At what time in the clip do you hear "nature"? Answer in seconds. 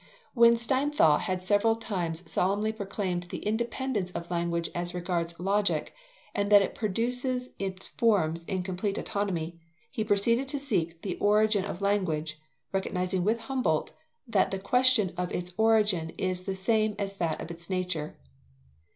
17.69-18.17